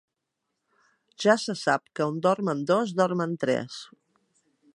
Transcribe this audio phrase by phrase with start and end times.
[1.25, 3.79] Ja se sap que on dormen dos dormen tres.